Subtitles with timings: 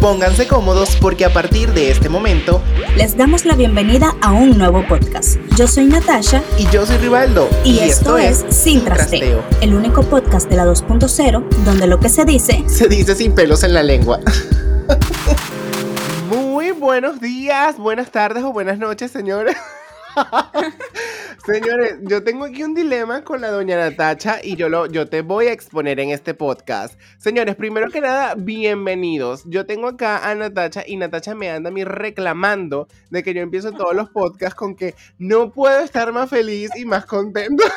[0.00, 2.62] Pónganse cómodos porque a partir de este momento
[2.96, 5.38] les damos la bienvenida a un nuevo podcast.
[5.56, 10.50] Yo soy Natasha y yo soy Rivaldo y, esto, es Sin trasteo, el único podcast
[10.50, 14.20] de la 2.0 donde lo que se dice se dice sin pelos en la lengua.
[16.28, 19.56] Muy buenos días, buenas tardes o buenas noches, señores.
[21.44, 25.22] Señores, yo tengo aquí un dilema con la doña Natacha y yo, lo, yo te
[25.22, 27.00] voy a exponer en este podcast.
[27.16, 29.44] Señores, primero que nada, bienvenidos.
[29.46, 33.40] Yo tengo acá a Natacha y Natacha me anda a mí reclamando de que yo
[33.40, 37.64] empiezo todos los podcasts con que no puedo estar más feliz y más contento.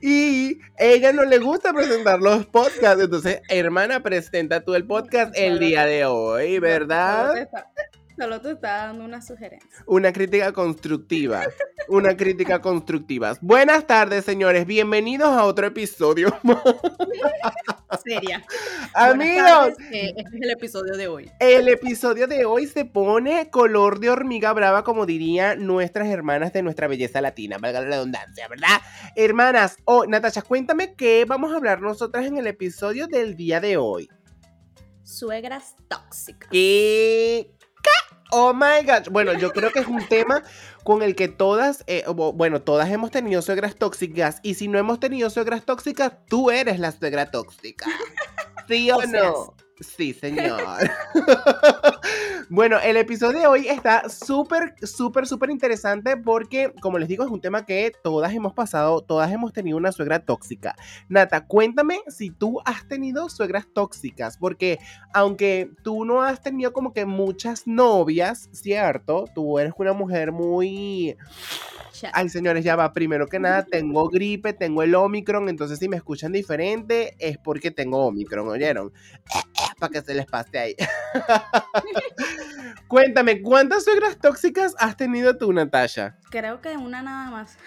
[0.00, 3.02] Y ella no le gusta presentar los podcasts.
[3.02, 7.48] Entonces, hermana, presenta tú el podcast el día de hoy, ¿verdad?
[8.18, 9.70] Solo te está dando una sugerencia.
[9.86, 11.44] Una crítica constructiva.
[11.86, 13.34] Una crítica constructiva.
[13.40, 14.66] Buenas tardes, señores.
[14.66, 16.36] Bienvenidos a otro episodio.
[18.04, 18.44] Seria.
[18.94, 19.74] Amigos.
[19.92, 21.30] Eh, este es el episodio de hoy.
[21.38, 26.64] El episodio de hoy se pone color de hormiga brava, como dirían nuestras hermanas de
[26.64, 28.80] nuestra belleza latina, valga la redundancia, ¿verdad?
[29.14, 33.76] Hermanas, oh, Natasha, cuéntame qué vamos a hablar nosotras en el episodio del día de
[33.76, 34.08] hoy.
[35.04, 36.50] Suegras tóxicas.
[36.50, 37.54] ¿Qué?
[38.30, 39.10] Oh my God.
[39.10, 40.42] Bueno, yo creo que es un tema
[40.84, 44.40] con el que todas, eh, bueno, todas hemos tenido suegras tóxicas.
[44.42, 47.86] Y si no hemos tenido suegras tóxicas, tú eres la suegra tóxica.
[48.68, 49.54] ¿Sí o, no?
[49.80, 50.60] Sí, señor.
[52.48, 57.30] bueno, el episodio de hoy está súper, súper, súper interesante porque, como les digo, es
[57.30, 60.74] un tema que todas hemos pasado, todas hemos tenido una suegra tóxica.
[61.08, 64.78] Nata, cuéntame si tú has tenido suegras tóxicas, porque
[65.14, 69.26] aunque tú no has tenido como que muchas novias, ¿cierto?
[69.32, 71.16] Tú eres una mujer muy
[72.12, 72.92] Ay, señores, ya va.
[72.92, 77.70] Primero que nada, tengo gripe, tengo el Omicron, entonces si me escuchan diferente es porque
[77.70, 78.92] tengo Omicron, ¿oyeron?
[79.78, 80.76] Para que se les pase ahí.
[82.88, 86.16] Cuéntame, ¿cuántas suegras tóxicas has tenido tú, Natasha?
[86.30, 87.58] Creo que una nada más.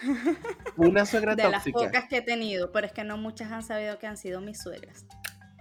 [0.77, 1.47] Una suegra tóxica.
[1.47, 4.17] De las pocas que he tenido, pero es que no muchas han sabido que han
[4.17, 5.05] sido mis suegras.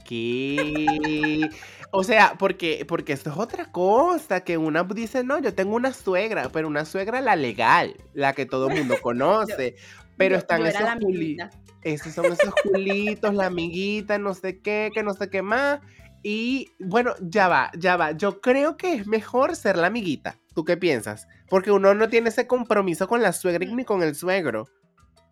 [0.05, 1.49] ¿Qué?
[1.93, 5.93] O sea, porque, porque esto es otra cosa, que una dice, no, yo tengo una
[5.93, 9.77] suegra, pero una suegra la legal, la que todo el mundo conoce.
[10.17, 11.51] pero están esos culitos.
[11.83, 15.81] Esos son esos culitos, la amiguita, no sé qué, que no sé qué más.
[16.23, 18.13] Y bueno, ya va, ya va.
[18.13, 20.39] Yo creo que es mejor ser la amiguita.
[20.55, 21.29] ¿Tú qué piensas?
[21.49, 24.69] Porque uno no tiene ese compromiso con la suegra ni con el suegro.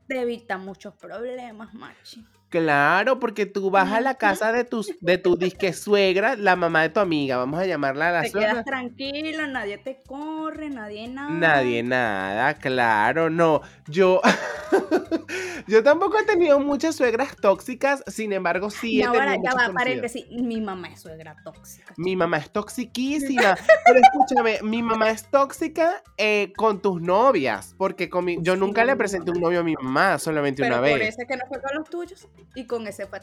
[0.06, 2.24] Te evita muchos problemas, machi.
[2.48, 6.80] Claro, porque tú vas a la casa de tu, de tu disque suegra, la mamá
[6.80, 8.48] de tu amiga, vamos a llamarla a la te suegra.
[8.48, 11.28] Te quedas tranquila, nadie te corre, nadie nada.
[11.28, 13.60] Nadie nada, claro, no.
[13.86, 14.22] Yo,
[15.66, 19.74] yo tampoco he tenido muchas suegras tóxicas, sin embargo sí he ahora, tenido ya va,
[19.74, 21.92] paréntesis, mi mamá es suegra tóxica.
[21.98, 28.08] Mi mamá es toxiquísima, pero escúchame, mi mamá es tóxica eh, con tus novias, porque
[28.08, 30.92] con mi, yo nunca le presenté un novio a mi mamá, solamente una vez.
[30.92, 33.20] Por eso que no fue con los tuyos y con ese fue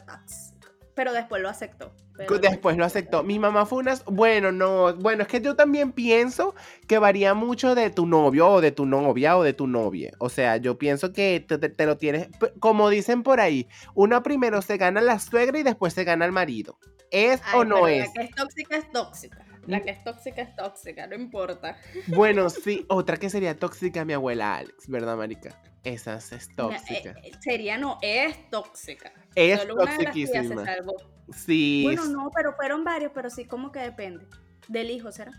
[0.94, 1.94] Pero después lo aceptó.
[2.40, 3.22] después lo aceptó.
[3.22, 3.94] Mi mamá fue una...
[4.06, 4.94] Bueno, no.
[4.94, 6.54] Bueno, es que yo también pienso
[6.86, 10.12] que varía mucho de tu novio o de tu novia o de tu novia.
[10.18, 12.28] O sea, yo pienso que te, lo tienes...
[12.60, 16.32] Como dicen por ahí, uno primero se gana la suegra y después se gana el
[16.32, 16.78] marido.
[17.10, 18.06] ¿Es o no es?
[18.08, 19.45] La que es tóxica es tóxica.
[19.66, 21.76] La que es tóxica es tóxica, no importa.
[22.08, 25.60] Bueno, sí, otra que sería tóxica, mi abuela Alex, ¿verdad, Marica?
[25.84, 27.14] Esa es eh, tóxica.
[27.40, 29.12] sería, no, es tóxica.
[29.34, 30.94] Es Solo una de las se salvó.
[31.32, 31.82] Sí.
[31.84, 34.26] Bueno, no, pero fueron varios, pero sí, como que depende.
[34.68, 35.32] Del hijo, ¿será?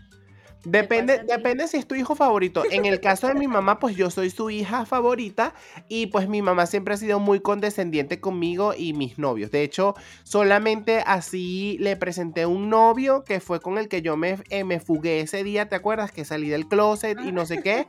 [0.64, 2.62] Depende, depende si es tu hijo favorito.
[2.70, 5.54] En el caso de mi mamá, pues yo soy su hija favorita
[5.88, 9.50] y pues mi mamá siempre ha sido muy condescendiente conmigo y mis novios.
[9.50, 14.38] De hecho, solamente así le presenté un novio que fue con el que yo me,
[14.50, 16.12] eh, me fugué ese día, ¿te acuerdas?
[16.12, 17.86] Que salí del closet y no sé qué.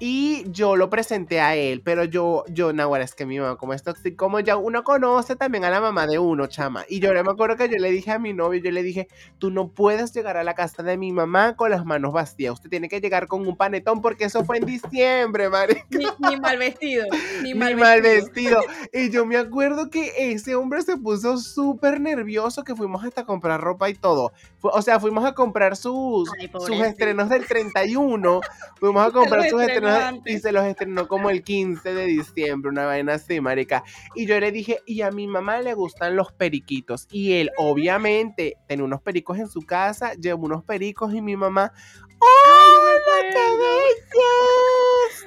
[0.00, 3.74] Y yo lo presenté a él, pero yo, yo, Nahuara, es que mi mamá, como
[3.74, 6.84] es tóxica, como ya uno conoce también a la mamá de uno, chama.
[6.88, 9.08] Y yo me acuerdo que yo le dije a mi novio, yo le dije,
[9.38, 12.70] tú no puedes llegar a la casa de mi mamá con las manos vacías, usted
[12.70, 15.84] tiene que llegar con un panetón porque eso fue en diciembre, madre.
[15.90, 17.04] Ni, mal vestido,
[17.42, 18.60] ni mal, vestido.
[18.92, 23.60] Y yo me acuerdo que ese hombre se puso súper nervioso que fuimos hasta comprar
[23.60, 24.32] ropa y todo.
[24.60, 28.40] O sea, fuimos a comprar sus, sus estrenos del 31,
[28.78, 29.87] fuimos a comprar sus estrenos
[30.24, 33.84] y se los estrenó como el 15 de diciembre, una vaina así, marica.
[34.14, 37.06] Y yo le dije, y a mi mamá le gustan los periquitos.
[37.10, 41.72] Y él, obviamente, tenía unos pericos en su casa, llevó unos pericos y mi mamá,
[42.20, 42.88] ¡Oh,
[43.20, 43.38] qué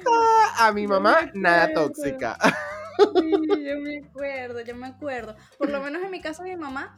[0.02, 0.66] belleza!
[0.66, 2.36] A mi mamá, nada tóxica.
[2.40, 2.48] Sí,
[3.66, 5.36] yo me acuerdo, yo me acuerdo.
[5.58, 6.96] Por lo menos en mi caso, mi mamá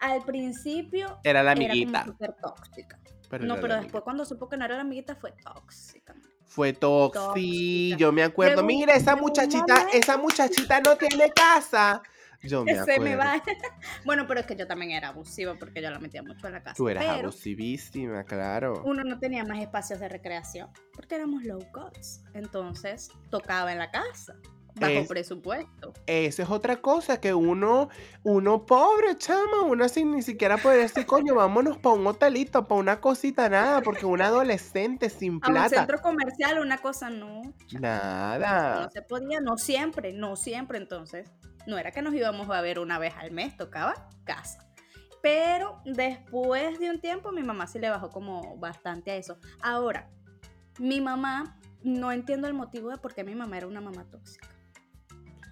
[0.00, 2.04] al principio Era la era amiguita.
[2.04, 2.98] como tóxica.
[3.28, 6.14] pero no, pero después cuando supo que no era la amiguita fue tóxica.
[6.50, 7.96] Fue toxi, Tóxica.
[7.96, 8.64] yo me acuerdo.
[8.64, 12.02] Mira, esa muchachita, esa muchachita no tiene casa.
[12.42, 12.92] Yo me acuerdo.
[12.92, 13.40] se me va.
[14.04, 16.62] bueno, pero es que yo también era abusiva porque yo la metía mucho en la
[16.64, 16.74] casa.
[16.74, 18.82] Tú eras pero abusivísima, claro.
[18.84, 22.26] uno no tenía más espacios de recreación porque éramos low cost.
[22.34, 24.34] Entonces tocaba en la casa,
[24.74, 25.92] bajo Es- presupuesto.
[26.06, 27.88] Esa es otra cosa, que uno,
[28.22, 32.80] uno pobre, chama, uno sin ni siquiera poder decir, coño, vámonos para un hotelito, para
[32.80, 37.42] una cosita, nada, porque un adolescente sin A un plata, centro comercial una cosa no.
[37.78, 38.82] nada.
[38.84, 40.78] No se podía, no siempre, no siempre.
[40.78, 41.30] Entonces,
[41.66, 44.66] no era que nos íbamos a ver una vez al mes, tocaba casa.
[45.22, 49.36] Pero después de un tiempo, mi mamá sí le bajó como bastante a eso.
[49.60, 50.08] Ahora,
[50.78, 54.48] mi mamá, no entiendo el motivo de por qué mi mamá era una mamá tóxica.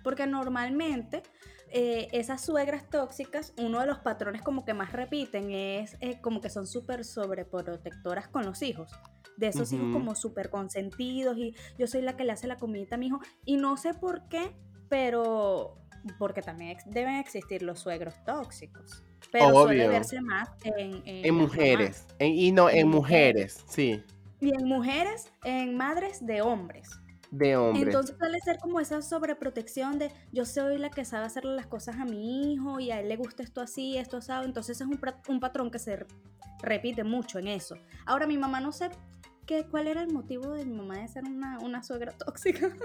[0.09, 1.23] Porque normalmente
[1.71, 6.41] eh, esas suegras tóxicas, uno de los patrones como que más repiten es eh, como
[6.41, 8.91] que son súper sobreprotectoras con los hijos.
[9.37, 12.95] De esos hijos como súper consentidos y yo soy la que le hace la comidita
[12.95, 13.21] a mi hijo.
[13.45, 14.51] Y no sé por qué,
[14.89, 15.77] pero
[16.19, 19.03] porque también ex- deben existir los suegros tóxicos.
[19.31, 23.59] Pero suele verse más en, en mujeres, en- y no, En en mujeres.
[23.59, 24.03] mujeres, sí,
[24.41, 26.89] Y en mujeres, en madres de hombres.
[27.31, 27.87] De hombres.
[27.87, 31.97] Entonces suele ser como esa sobreprotección de yo soy la que sabe hacerle las cosas
[31.97, 34.33] a mi hijo y a él le gusta esto así, esto así.
[34.45, 34.99] Entonces es un,
[35.29, 36.07] un patrón que se re-
[36.63, 37.77] repite mucho en eso.
[38.07, 38.91] Ahora mi mamá no sé
[39.47, 42.69] qué, cuál era el motivo de mi mamá de ser una, una suegra tóxica.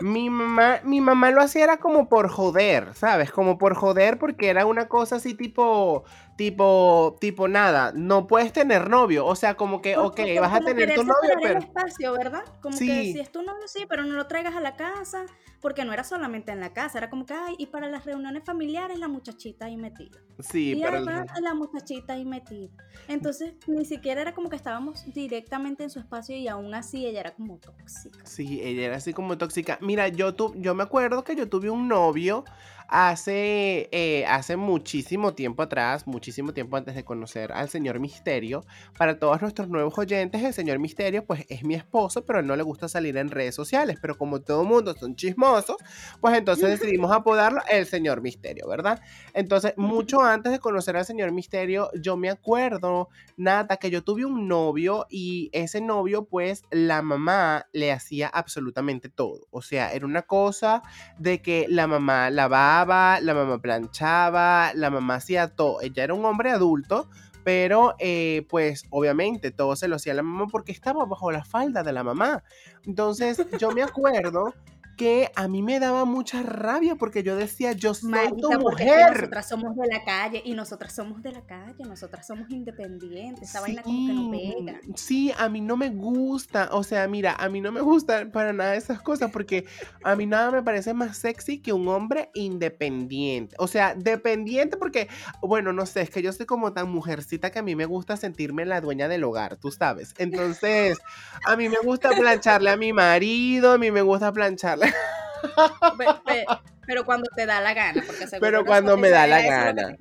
[0.00, 3.30] Mi mamá, mi mamá lo hacía era como por joder, ¿sabes?
[3.30, 6.02] Como por joder porque era una cosa así tipo,
[6.36, 10.60] tipo, tipo nada, no puedes tener novio, o sea, como que, ok, Como- vas a
[10.60, 11.58] tener tu novio, pero...
[11.58, 12.42] el espacio, ¿verdad?
[12.60, 13.12] Como que Sí.
[13.12, 15.26] si es tu novio, sí, pero no lo traigas a la casa,
[15.60, 18.44] porque no era solamente en la casa, era como que, ay, y para las reuniones
[18.44, 20.18] familiares la muchachita ahí metida.
[20.40, 20.96] Sí, y pero...
[20.96, 22.70] además la muchachita ahí metida.
[23.08, 27.20] Entonces, ni siquiera era como que estábamos directamente en su espacio y aún así ella
[27.20, 28.18] era como tóxica.
[28.24, 29.78] Sí, ella era así como tóxica.
[29.80, 32.44] Mira, yo, tu, yo me acuerdo que yo tuve un novio
[32.92, 38.66] hace, eh, hace muchísimo tiempo atrás, muchísimo tiempo antes de conocer al señor Misterio.
[38.98, 42.62] Para todos nuestros nuevos oyentes, el señor Misterio pues es mi esposo, pero no le
[42.62, 43.96] gusta salir en redes sociales.
[44.00, 45.76] Pero como todo mundo son chismosos,
[46.20, 49.00] pues entonces decidimos apodarlo el señor Misterio, ¿verdad?
[49.32, 53.08] Entonces, mucho antes de conocer al señor Misterio, yo me acuerdo,
[53.38, 59.08] Nata, que yo tuve un novio y ese novio, pues, la mamá le hacía absolutamente
[59.08, 59.46] todo.
[59.50, 60.82] O sea, era una cosa
[61.18, 65.80] de que la mamá lavaba, la mamá planchaba, la mamá hacía todo.
[65.80, 67.08] Ella era un hombre adulto.
[67.44, 71.82] Pero, eh, pues, obviamente, todo se lo hacía la mamá porque estaba bajo la falda
[71.82, 72.44] de la mamá.
[72.84, 74.54] Entonces, yo me acuerdo
[74.96, 79.16] que a mí me daba mucha rabia porque yo decía, yo soy Marica, tu mujer.
[79.16, 83.48] nosotras somos de la calle y nosotras somos de la calle, nosotras somos independientes.
[83.48, 84.80] Esa vaina como que no pega.
[84.94, 86.68] Sí, a mí no me gusta.
[86.72, 89.66] O sea, mira, a mí no me gustan para nada esas cosas porque
[90.04, 93.56] a mí nada me parece más sexy que un hombre independiente.
[93.58, 95.08] O sea, dependiente porque,
[95.40, 98.16] bueno, no sé, es que yo soy como tan mujercita que a mí me gusta
[98.16, 100.14] sentirme la dueña del hogar, tú sabes.
[100.18, 100.98] Entonces,
[101.46, 104.81] a mí me gusta plancharle a mi marido, a mí me gusta plancharle.
[105.98, 106.46] Pe- pe-
[106.86, 109.96] Pero cuando te da la gana, porque seguro Pero cuando me da la gana.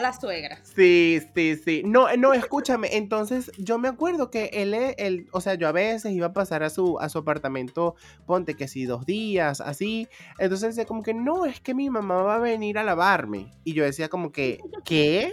[0.00, 0.58] la suegra.
[0.64, 1.82] Sí, sí, sí.
[1.84, 2.96] No, no, escúchame.
[2.96, 6.32] Entonces, yo me acuerdo que él, eh, él, o sea, yo a veces iba a
[6.32, 7.94] pasar a su, a su apartamento,
[8.26, 10.08] ponte que sí, dos días, así.
[10.38, 13.52] Entonces decía como que, no, es que mi mamá va a venir a lavarme.
[13.64, 15.32] Y yo decía como que, ¿qué?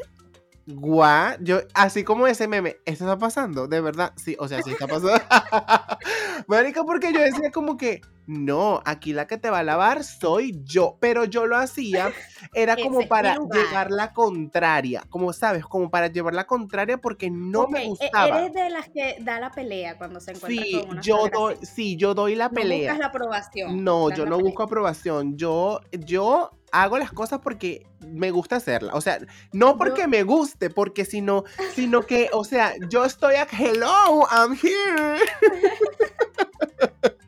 [0.67, 3.67] Guau, yo, así como ese meme, ¿esto está pasando?
[3.67, 5.13] De verdad, sí, o sea, sí está pasando.
[6.47, 10.59] Marica, porque yo decía como que, no, aquí la que te va a lavar soy
[10.63, 12.11] yo, pero yo lo hacía,
[12.53, 17.67] era como para llevar la contraria, como sabes, como para llevar la contraria porque no
[17.67, 18.39] me e- gustaba.
[18.41, 21.55] Eres de las que da la pelea cuando se encuentra Sí, con una yo doy,
[21.63, 22.79] sí, yo doy la No pelea.
[22.91, 23.83] buscas la aprobación.
[23.83, 24.49] No, yo no pelea.
[24.49, 25.37] busco aprobación.
[25.37, 28.95] Yo, yo hago las cosas porque me gusta hacerlas.
[28.95, 29.19] O sea,
[29.51, 34.25] no porque Yo- me guste, porque sino, sino que, o sea, yo estoy aquí, hello,
[34.31, 35.17] I'm here.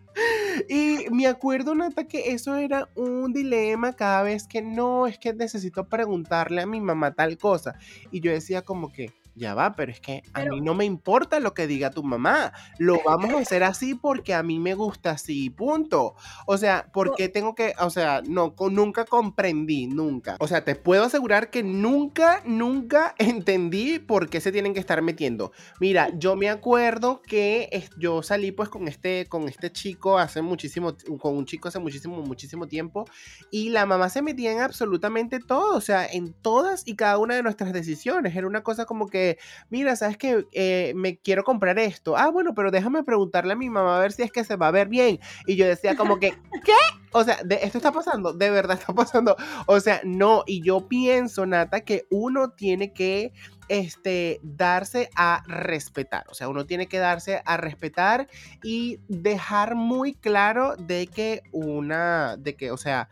[0.69, 5.33] Y me acuerdo, Nata, que eso era un dilema cada vez que no, es que
[5.33, 7.75] necesito preguntarle a mi mamá tal cosa.
[8.11, 11.39] Y yo decía como que, ya va, pero es que a mí no me importa
[11.39, 12.53] lo que diga tu mamá.
[12.77, 16.15] Lo vamos a hacer así porque a mí me gusta así, punto.
[16.45, 20.37] O sea, ¿por qué tengo que, o sea, no, nunca comprendí, nunca.
[20.39, 25.01] O sea, te puedo asegurar que nunca, nunca entendí por qué se tienen que estar
[25.01, 25.51] metiendo.
[25.79, 30.95] Mira, yo me acuerdo que yo salí pues con este, con este chico hace muchísimo,
[31.19, 33.05] con un chico hace muchísimo, muchísimo tiempo
[33.51, 37.35] y la mamá se metía en absolutamente todo, o sea, en todas y cada una
[37.35, 38.35] de nuestras decisiones.
[38.35, 39.22] Era una cosa como que
[39.69, 42.17] mira, sabes que eh, me quiero comprar esto.
[42.17, 44.67] Ah, bueno, pero déjame preguntarle a mi mamá a ver si es que se va
[44.67, 45.19] a ver bien.
[45.45, 46.31] Y yo decía como que,
[46.65, 46.73] ¿qué?
[47.11, 49.35] O sea, de, esto está pasando, de verdad está pasando.
[49.67, 53.33] O sea, no, y yo pienso, Nata, que uno tiene que
[53.69, 56.25] este, darse a respetar.
[56.29, 58.27] O sea, uno tiene que darse a respetar
[58.63, 63.09] y dejar muy claro de que una, de que, o sea,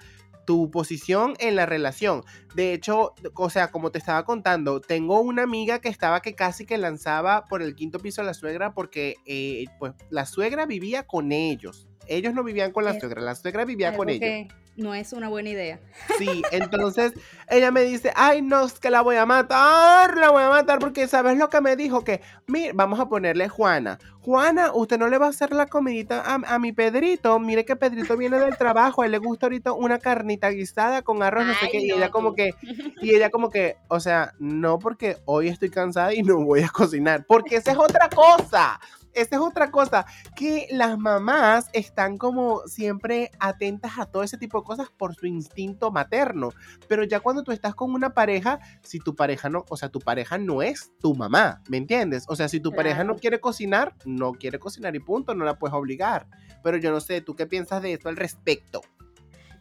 [0.51, 2.25] tu posición en la relación.
[2.55, 6.65] De hecho, o sea, como te estaba contando, tengo una amiga que estaba que casi
[6.65, 11.08] que lanzaba por el quinto piso a la suegra porque eh, pues la suegra vivía
[11.08, 11.88] con ellos.
[12.08, 15.50] Ellos no vivían con la suegra, la suegra vivía con ellos no es una buena
[15.50, 15.79] idea.
[16.17, 17.13] Sí, entonces
[17.50, 20.79] ella me dice, ay, no, es que la voy a matar, la voy a matar
[20.79, 24.00] porque sabes lo que me dijo, que, mire, vamos a ponerle Juana.
[24.22, 28.15] Juana, usted no le va a hacer la comidita a, mi Pedrito, mire que Pedrito
[28.15, 31.70] viene del trabajo, a él le gusta ahorita una carnita guisada con arroz, no sé
[31.72, 32.53] qué, y ella como que,
[33.01, 36.70] y ella como que, o sea, no porque hoy estoy cansada y no voy a
[36.70, 38.79] cocinar, porque esa es otra cosa.
[39.13, 44.60] Esta es otra cosa, que las mamás están como siempre atentas a todo ese tipo
[44.60, 46.50] de cosas por su instinto materno.
[46.88, 50.00] Pero ya cuando tú estás con una pareja, si tu pareja no, o sea, tu
[50.00, 52.25] pareja no es tu mamá, ¿me entiendes?
[52.27, 55.58] O sea, si tu pareja no quiere cocinar, no quiere cocinar y punto, no la
[55.58, 56.27] puedes obligar.
[56.63, 58.82] Pero yo no sé, ¿tú qué piensas de esto al respecto?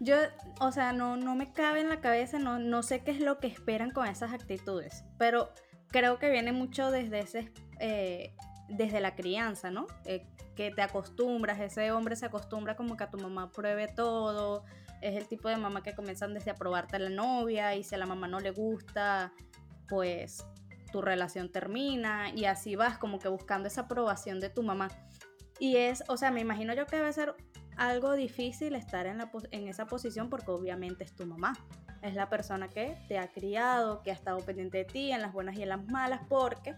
[0.01, 0.17] Yo,
[0.61, 3.39] o sea, no, no me cabe en la cabeza, no, no sé qué es lo
[3.39, 5.53] que esperan con esas actitudes, pero
[5.89, 8.35] creo que viene mucho desde ese eh,
[8.71, 9.87] desde la crianza, ¿no?
[10.05, 14.65] Eh, que te acostumbras, ese hombre se acostumbra como que a tu mamá pruebe todo,
[15.01, 17.95] es el tipo de mamá que comienzan desde a probarte a la novia y si
[17.95, 19.33] a la mamá no le gusta,
[19.89, 20.45] pues
[20.93, 24.89] tu relación termina y así vas como que buscando esa aprobación de tu mamá.
[25.59, 27.35] Y es, o sea, me imagino yo que debe ser
[27.77, 31.53] algo difícil estar en, la, en esa posición porque obviamente es tu mamá.
[32.03, 35.33] Es la persona que te ha criado, que ha estado pendiente de ti en las
[35.33, 36.75] buenas y en las malas, porque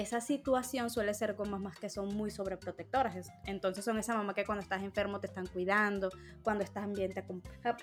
[0.00, 3.30] esa situación suele ser con mamás que son muy sobreprotectoras.
[3.44, 6.10] Entonces son esa mamá que cuando estás enfermo te están cuidando,
[6.42, 7.24] cuando estás bien te,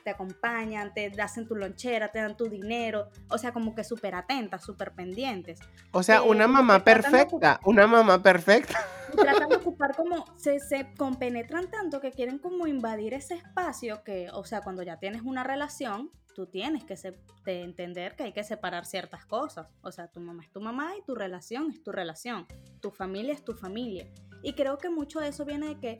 [0.04, 3.10] te acompañan, te hacen tu lonchera, te dan tu dinero.
[3.30, 5.60] O sea, como que súper atentas, súper pendientes.
[5.92, 8.80] O sea, una mamá perfecta, una mamá perfecta.
[9.16, 14.30] Tratan de ocupar como, se, se compenetran tanto que quieren como invadir ese espacio que,
[14.32, 16.98] o sea, cuando ya tienes una relación, tú tienes que
[17.46, 19.68] entender que hay que separar ciertas cosas.
[19.82, 22.48] O sea, tu mamá es tu mamá y tu relación es tu relación.
[22.82, 24.08] Tu familia es tu familia.
[24.42, 25.98] Y creo que mucho de eso viene de que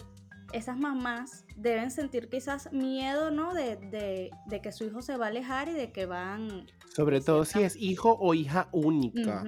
[0.52, 3.54] esas mamás deben sentir quizás miedo, ¿no?
[3.54, 4.30] De,
[4.62, 6.68] que su hijo se va a alejar y de que van...
[6.94, 9.44] Sobre todo si es hijo o hija única.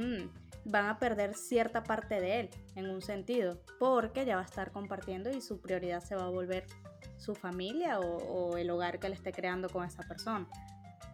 [0.65, 4.72] Van a perder cierta parte de él, en un sentido, porque ya va a estar
[4.72, 6.65] compartiendo y su prioridad se va a volver
[7.18, 10.48] su familia o, o el hogar que le esté creando con esa persona.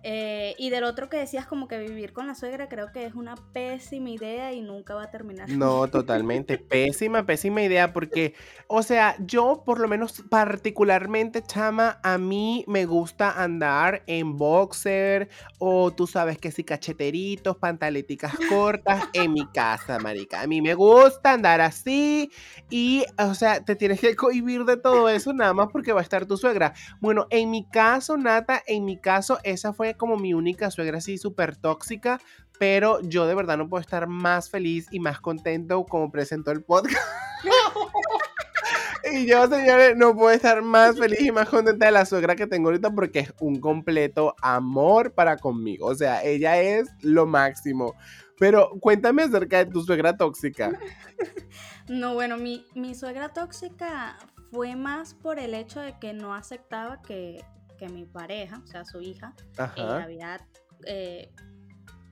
[0.03, 3.13] Eh, y del otro que decías como que vivir con la suegra creo que es
[3.13, 5.49] una pésima idea y nunca va a terminar.
[5.49, 6.57] No, totalmente.
[6.69, 8.33] pésima, pésima idea porque,
[8.67, 15.29] o sea, yo por lo menos particularmente, chama, a mí me gusta andar en boxer
[15.59, 20.41] o tú sabes que si cacheteritos, pantaleticas cortas en mi casa, marica.
[20.41, 22.31] A mí me gusta andar así
[22.69, 26.03] y, o sea, te tienes que cohibir de todo eso nada más porque va a
[26.03, 26.73] estar tu suegra.
[26.99, 31.17] Bueno, en mi caso, Nata, en mi caso, esa fue como mi única suegra así
[31.17, 32.19] súper tóxica,
[32.59, 36.63] pero yo de verdad no puedo estar más feliz y más contento como presentó el
[36.63, 36.95] podcast.
[39.11, 42.47] y yo, señores, no puedo estar más feliz y más contenta de la suegra que
[42.47, 45.87] tengo ahorita porque es un completo amor para conmigo.
[45.87, 47.95] O sea, ella es lo máximo.
[48.39, 50.71] Pero cuéntame acerca de tu suegra tóxica.
[51.87, 54.17] No, bueno, mi, mi suegra tóxica
[54.51, 57.43] fue más por el hecho de que no aceptaba que
[57.81, 60.39] que mi pareja, o sea, su hija, había
[60.85, 61.33] eh,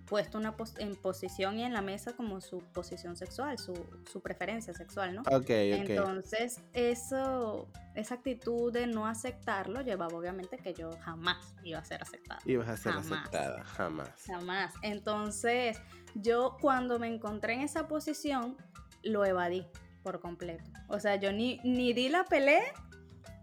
[0.08, 3.76] puesto una en posición y en la mesa como su posición sexual, su,
[4.12, 5.22] su preferencia sexual, ¿no?
[5.32, 11.86] Ok, Entonces, eso, esa actitud de no aceptarlo llevaba obviamente que yo jamás iba a
[11.86, 12.42] ser aceptada.
[12.46, 14.10] Ibas a ser aceptada, jamás.
[14.26, 14.74] Jamás.
[14.82, 15.80] Entonces,
[16.16, 18.58] yo cuando me encontré en esa posición,
[19.04, 19.68] lo evadí
[20.02, 20.64] por completo.
[20.88, 22.74] O sea, yo ni, ni di la pelea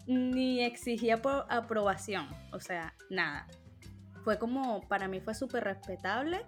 [0.07, 3.47] ni exigía por aprobación, o sea, nada.
[4.25, 6.45] Fue como, para mí fue súper respetable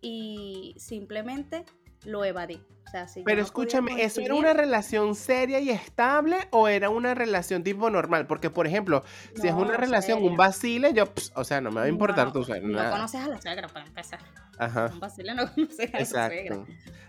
[0.00, 1.64] y simplemente
[2.04, 2.60] lo evadí.
[2.90, 6.66] O sea, si yo Pero no escúchame, ¿eso era una relación seria y estable o
[6.66, 8.26] era una relación tipo normal?
[8.26, 9.04] Porque, por ejemplo,
[9.40, 12.26] si es una relación, un vacile, yo, ps, o sea, no me va a importar
[12.26, 14.18] No, tu suegra, No conoces a la suegra para empezar.
[14.58, 16.34] Ajá, Un vacile no conoces a la suegra.
[16.34, 16.66] exacto.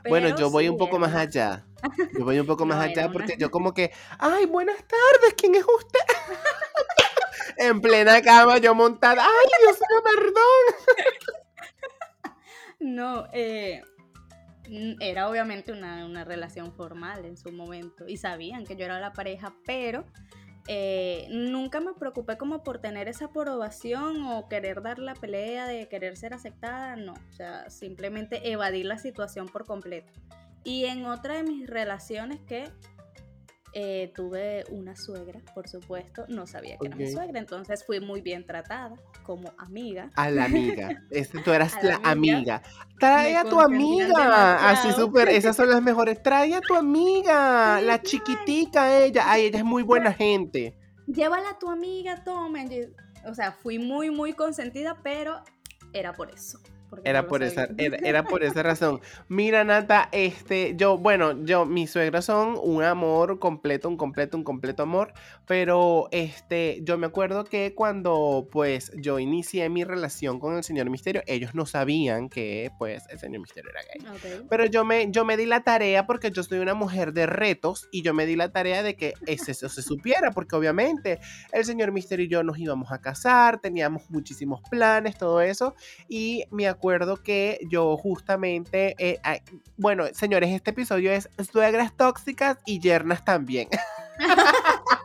[0.08, 1.66] Bueno, yo voy sí, un poco era más allá.
[2.20, 5.56] Yo voy un poco más allá una- porque yo como que, ay, buenas tardes, ¿quién
[5.56, 6.00] es usted?
[7.58, 11.16] en plena cama, yo montada, ay, Dios mío, perdón.
[12.80, 13.84] No, eh,
[15.00, 19.14] era obviamente una, una relación formal en su momento y sabían que yo era la
[19.14, 20.06] pareja, pero
[20.68, 25.88] eh, nunca me preocupé como por tener esa aprobación o querer dar la pelea de
[25.88, 30.12] querer ser aceptada, no, o sea, simplemente evadir la situación por completo.
[30.64, 32.70] Y en otra de mis relaciones que
[33.74, 38.22] eh, tuve una suegra, por supuesto, no sabía que era mi suegra, entonces fui muy
[38.22, 40.10] bien tratada como amiga.
[40.16, 40.90] A la amiga.
[41.10, 42.38] Este, tú eras la la amiga.
[42.38, 42.62] amiga.
[43.00, 44.70] Trae a tu amiga.
[44.70, 45.30] Así súper.
[45.30, 46.22] Esas son las mejores.
[46.22, 47.80] Trae a tu amiga.
[47.82, 49.24] La chiquitica ella.
[49.32, 50.76] Ay, ella es muy buena gente.
[51.08, 52.60] llévala a tu amiga, toma.
[53.26, 55.42] O sea, fui muy, muy consentida, pero
[55.94, 56.60] era por eso.
[57.04, 59.00] Era no por esa, era, era por esa razón.
[59.28, 64.44] Mira, Nata, este, yo, bueno, yo, mis suegros son un amor completo, un completo, un
[64.44, 65.14] completo amor.
[65.46, 70.90] Pero este, yo me acuerdo que cuando pues yo inicié mi relación con el señor
[70.90, 74.42] Misterio, ellos no sabían que pues el señor Misterio era gay.
[74.42, 74.48] Ok.
[74.50, 77.88] Pero yo me, yo me di la tarea porque yo soy una mujer de retos
[77.92, 81.20] y yo me di la tarea de que ese- eso se supiera, porque obviamente
[81.52, 85.76] el señor Misterio y yo nos íbamos a casar, teníamos muchísimos planes, todo eso,
[86.08, 86.81] y me acuerdo
[87.24, 89.40] que yo justamente, eh, ay,
[89.78, 93.70] bueno, señores, este episodio es suegras tóxicas y yernas también.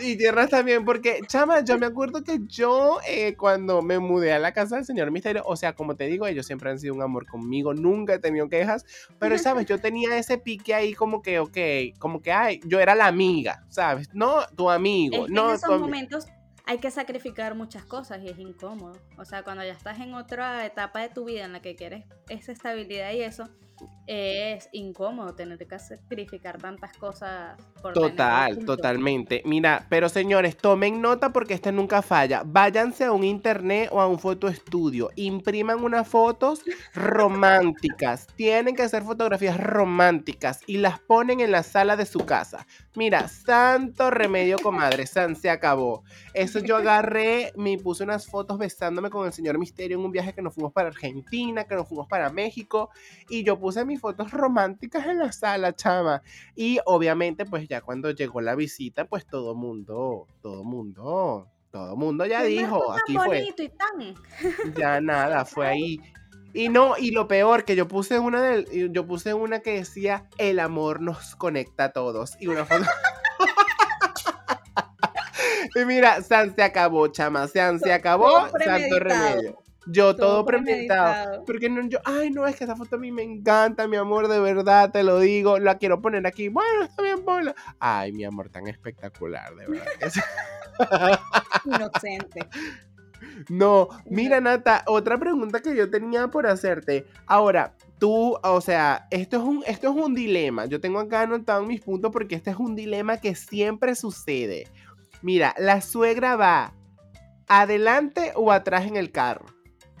[0.00, 4.38] Y yernas también, porque, chama, yo me acuerdo que yo eh, cuando me mudé a
[4.38, 7.02] la casa del señor Misterio, o sea, como te digo, ellos siempre han sido un
[7.02, 8.84] amor conmigo, nunca he tenido quejas,
[9.18, 9.66] pero, ¿sabes?
[9.66, 13.64] Yo tenía ese pique ahí como que, ok, como que, ay, yo era la amiga,
[13.68, 14.08] ¿sabes?
[14.12, 16.26] No tu amigo, Es que no en esos momentos
[16.66, 18.98] hay que sacrificar muchas cosas y es incómodo.
[19.18, 22.04] O sea, cuando ya estás en otra etapa de tu vida en la que quieres
[22.28, 23.48] esa estabilidad y eso,
[24.06, 29.42] es incómodo tener que sacrificar tantas cosas por Total, totalmente.
[29.46, 32.42] Mira, pero señores, tomen nota porque este nunca falla.
[32.44, 35.10] Váyanse a un internet o a un fotoestudio.
[35.16, 36.62] Impriman unas fotos
[36.94, 38.26] románticas.
[38.36, 42.66] Tienen que hacer fotografías románticas y las ponen en la sala de su casa.
[42.94, 45.06] Mira, santo remedio, comadre.
[45.06, 46.04] San se acabó.
[46.34, 50.34] Eso yo agarré, me puse unas fotos besándome con el señor Misterio en un viaje
[50.34, 52.90] que nos fuimos para Argentina, que nos fuimos para México.
[53.28, 56.22] Y yo puse mis fotos románticas en la sala, chama.
[56.54, 62.26] Y obviamente, pues ya cuando llegó la visita, pues todo mundo, todo mundo, todo mundo
[62.26, 64.14] ya dijo, aquí fue, y tan.
[64.78, 66.00] ya nada, fue ahí.
[66.52, 70.28] Y no, y lo peor, que yo puse una del, yo puse una que decía,
[70.38, 72.36] el amor nos conecta a todos.
[72.38, 72.84] Y una foto.
[75.74, 79.64] y mira, San se acabó, chama, San se acabó, santo remedio.
[79.86, 81.44] Yo todo, Todo premeditado.
[81.44, 84.28] Porque no, yo, ay, no, es que esa foto a mí me encanta, mi amor,
[84.28, 85.58] de verdad, te lo digo.
[85.58, 86.48] La quiero poner aquí.
[86.48, 87.54] Bueno, está bien, ponla.
[87.78, 89.86] Ay, mi amor, tan espectacular, de verdad.
[91.64, 92.40] Inocente.
[93.48, 97.06] No, mira, Nata, otra pregunta que yo tenía por hacerte.
[97.26, 100.66] Ahora, tú, o sea, esto es un, esto es un dilema.
[100.66, 104.68] Yo tengo acá anotado mis puntos porque este es un dilema que siempre sucede.
[105.22, 106.74] Mira, la suegra va
[107.48, 109.46] adelante o atrás en el carro.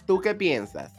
[0.06, 0.92] ¿Tú qué piensas?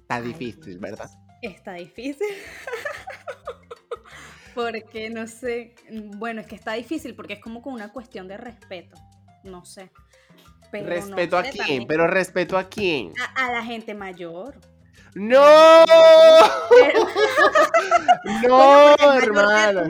[0.00, 1.10] Está difícil, ¿verdad?
[1.42, 2.26] Está difícil.
[4.54, 5.74] porque no sé.
[6.16, 8.96] Bueno, es que está difícil porque es como con una cuestión de respeto.
[9.42, 9.90] No sé.
[10.70, 13.12] Pero no respeto a quién, también pero respeto a quién.
[13.36, 14.58] a, a la gente mayor.
[15.14, 15.84] ¡No!
[16.70, 17.06] Pero-
[18.48, 19.88] ¡No, que hermana!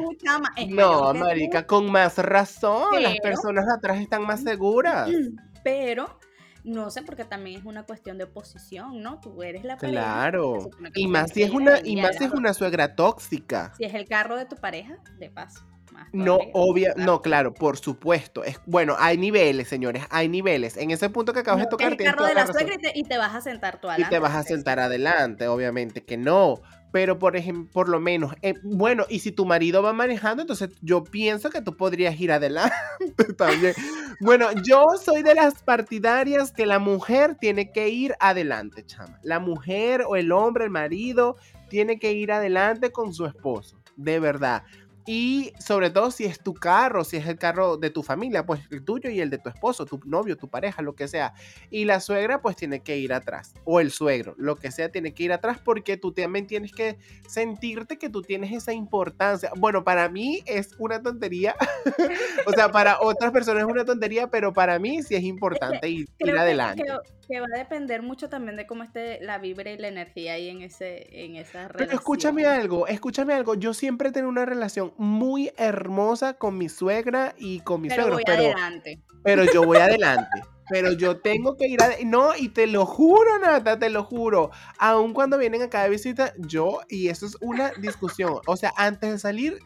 [0.68, 3.02] No, tú, marica, con más razón.
[3.02, 5.08] Las personas atrás están más seguras.
[5.64, 6.18] Pero
[6.64, 9.20] no sé, porque también es una cuestión de posición, ¿no?
[9.20, 9.92] Tú eres la pareja.
[9.92, 10.70] Claro.
[10.94, 13.72] Y más si es una, y más si es una suegra tóxica.
[13.76, 15.60] Si es el carro de tu pareja, de paso.
[15.92, 17.12] más No, obvia, Claro.
[17.12, 18.42] no, claro, por supuesto.
[18.44, 20.76] Es, bueno, hay niveles, señores, hay niveles.
[20.76, 22.78] En ese punto que acabas No, de tocar, el tienes carro de la suegra y
[22.78, 24.16] te, y te vas a sentar tú y adelante.
[24.16, 26.62] te vas a sentar adelante, obviamente que no.
[26.94, 30.70] Pero por ejemplo, por lo menos, eh, bueno, y si tu marido va manejando, entonces
[30.80, 32.76] yo pienso que tú podrías ir adelante
[33.36, 33.74] también.
[34.20, 39.18] Bueno, yo soy de las partidarias que la mujer tiene que ir adelante, chama.
[39.24, 41.36] La mujer o el hombre, el marido,
[41.68, 44.62] tiene que ir adelante con su esposo, de verdad.
[45.06, 48.60] Y sobre todo si es tu carro, si es el carro de tu familia, pues
[48.70, 51.34] el tuyo y el de tu esposo, tu novio, tu pareja, lo que sea.
[51.70, 53.54] Y la suegra pues tiene que ir atrás.
[53.64, 56.96] O el suegro, lo que sea, tiene que ir atrás porque tú también tienes que
[57.28, 59.50] sentirte que tú tienes esa importancia.
[59.56, 61.54] Bueno, para mí es una tontería.
[62.46, 66.08] o sea, para otras personas es una tontería, pero para mí sí es importante ir,
[66.38, 66.82] adelante.
[66.82, 66.92] Que,
[67.40, 70.62] va a depender mucho también de cómo esté la vibra y la energía ahí en,
[70.62, 71.88] ese, en esa relación.
[71.88, 73.54] Pero escúchame algo, escúchame algo.
[73.54, 78.20] Yo siempre tengo una relación muy hermosa con mi suegra y con mi pero suegro.
[78.24, 79.00] pero, adelante.
[79.22, 80.42] pero yo voy adelante.
[80.70, 81.90] Pero yo tengo que ir a...
[82.04, 84.50] No, y te lo juro, Nata, te lo juro.
[84.78, 88.40] Aun cuando vienen acá de visita, yo, y eso es una discusión.
[88.46, 89.58] O sea, antes de salir,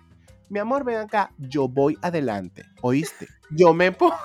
[0.49, 2.65] mi amor, ven acá, yo voy adelante.
[2.83, 3.29] ¿Oíste?
[3.51, 4.17] Yo me pongo...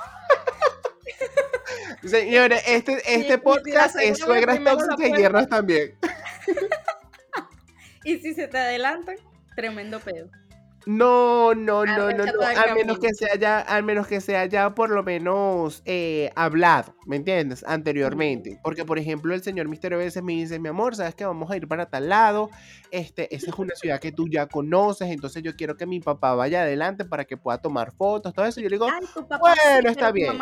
[2.05, 5.95] Señores, este, este podcast es suegras tóxicas y guerras también.
[8.03, 9.15] y si se te adelantan,
[9.55, 10.29] tremendo pedo.
[10.85, 12.41] No, no, no, no, no.
[12.41, 16.93] Al menos que se haya, al menos que se haya por lo menos eh, hablado,
[17.05, 17.63] ¿me entiendes?
[17.65, 18.59] Anteriormente.
[18.61, 21.49] Porque, por ejemplo, el señor Misterio a veces me dice, mi amor, ¿sabes que vamos
[21.51, 22.49] a ir para tal lado?
[22.91, 26.35] Este, esa es una ciudad que tú ya conoces, entonces yo quiero que mi papá
[26.35, 28.59] vaya adelante para que pueda tomar fotos, todo eso.
[28.59, 28.87] Yo le digo,
[29.39, 30.33] bueno, está bien.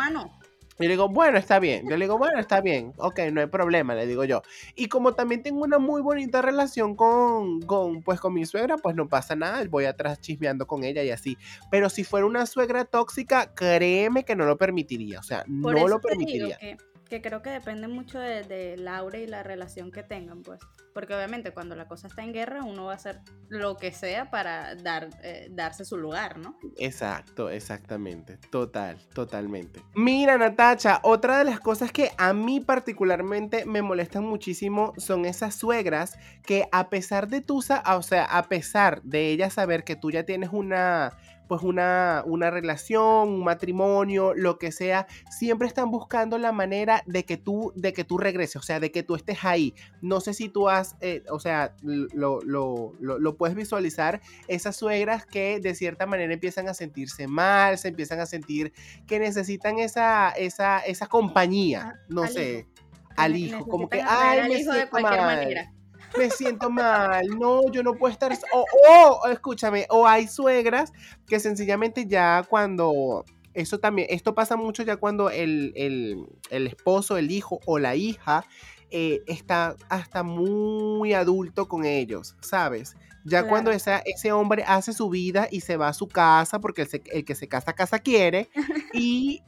[0.78, 1.88] Y le digo, bueno, está bien.
[1.88, 2.92] Yo le digo, bueno, está bien.
[2.96, 4.42] Ok, no hay problema, le digo yo.
[4.74, 8.96] Y como también tengo una muy bonita relación con, con, pues, con mi suegra, pues
[8.96, 9.62] no pasa nada.
[9.68, 11.36] Voy atrás chismeando con ella y así.
[11.70, 15.20] Pero si fuera una suegra tóxica, créeme que no lo permitiría.
[15.20, 16.76] O sea, no lo permitiría que
[17.20, 20.60] creo que depende mucho de, Laura y la relación que tengan, pues.
[20.94, 24.30] Porque obviamente cuando la cosa está en guerra, uno va a hacer lo que sea
[24.30, 26.56] para dar, eh, darse su lugar, ¿no?
[26.78, 28.38] Exacto, exactamente.
[28.50, 29.82] Total, totalmente.
[29.94, 35.54] Mira, Natacha, otra de las cosas que a mí particularmente me molestan muchísimo son esas
[35.54, 40.10] suegras que a pesar de tu, o sea, a pesar de ellas saber que tú
[40.10, 41.16] ya tienes una
[41.52, 47.26] pues una, una relación, un matrimonio, lo que sea, siempre están buscando la manera de
[47.26, 49.74] que tú, de que tú regreses, o sea, de que tú estés ahí.
[50.00, 55.26] No sé si tú has, eh, o sea, lo, lo, lo, puedes visualizar, esas suegras
[55.26, 58.72] que de cierta manera empiezan a sentirse mal, se empiezan a sentir
[59.06, 62.66] que necesitan esa, esa, esa compañía, no sé,
[63.14, 65.70] al hijo, como que, ay, me hijo de cualquier manera
[66.16, 68.32] me siento mal, no, yo no puedo estar...
[68.52, 70.92] O, oh, escúchame, o hay suegras
[71.26, 73.24] que sencillamente ya cuando...
[73.54, 75.74] Eso también, esto pasa mucho ya cuando el,
[76.50, 78.46] esposo, el hijo o la hija
[78.90, 82.96] eh, está hasta muy adulto con ellos, ¿sabes?
[83.24, 87.02] Ya cuando ese hombre hace su vida y se va a su casa, porque el,
[87.12, 88.48] el que se casa, casa quiere,
[88.94, 89.42] y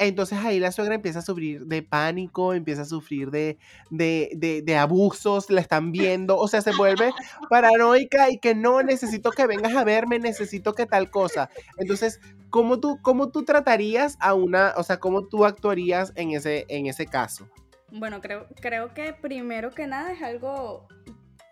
[0.00, 3.58] entonces ahí la suegra empieza a sufrir de pánico, empieza a sufrir de,
[3.90, 7.12] de, abusos, la están viendo, o sea, se vuelve
[7.48, 11.50] paranoica y que no necesito que vengas a verme, necesito que tal cosa.
[11.76, 16.64] Entonces, ¿cómo tú, cómo tú tratarías a una, o sea, cómo tú actuarías en ese,
[16.68, 17.48] en ese caso?
[17.92, 20.86] Bueno, creo, creo que primero que nada es algo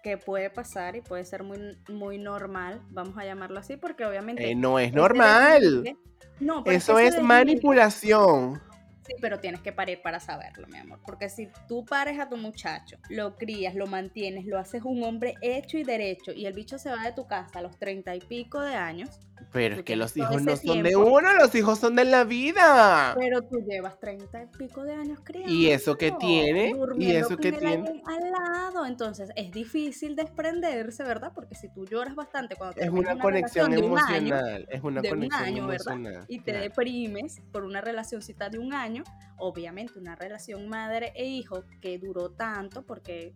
[0.02, 4.50] que puede pasar y puede ser muy, muy normal, vamos a llamarlo así, porque obviamente...
[4.50, 5.96] Eh, no es normal.
[6.40, 8.60] No, Eso es manipulación.
[9.08, 11.00] Sí, pero tienes que parir para saberlo, mi amor.
[11.04, 15.34] Porque si tú pares a tu muchacho, lo crías, lo mantienes, lo haces un hombre
[15.40, 18.20] hecho y derecho, y el bicho se va de tu casa a los treinta y
[18.20, 19.20] pico de años,
[19.52, 23.14] pero es que los hijos no son de uno, los hijos son de la vida.
[23.18, 25.52] Pero tú llevas treinta y pico de años criando.
[25.52, 26.74] ¿Y eso qué tiene?
[26.98, 28.02] ¿Y eso qué tiene?
[28.06, 31.32] Al lado, entonces es difícil desprenderse, ¿verdad?
[31.34, 35.48] Porque si tú lloras bastante cuando es una, conexión emocional, es una de conexión un
[35.48, 36.24] año, ¿verdad?
[36.28, 39.02] Y te deprimes por una relacioncita de un año,
[39.38, 43.34] obviamente una relación madre e hijo que duró tanto porque